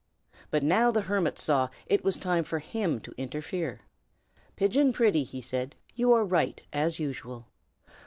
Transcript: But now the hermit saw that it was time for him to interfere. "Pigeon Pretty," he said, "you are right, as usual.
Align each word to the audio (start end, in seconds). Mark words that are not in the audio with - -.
But 0.49 0.63
now 0.63 0.89
the 0.89 1.01
hermit 1.01 1.37
saw 1.37 1.67
that 1.67 1.73
it 1.85 2.03
was 2.03 2.17
time 2.17 2.43
for 2.43 2.57
him 2.57 2.99
to 3.01 3.13
interfere. 3.19 3.81
"Pigeon 4.55 4.93
Pretty," 4.93 5.23
he 5.23 5.41
said, 5.41 5.75
"you 5.93 6.11
are 6.11 6.25
right, 6.25 6.59
as 6.73 6.97
usual. 6.97 7.45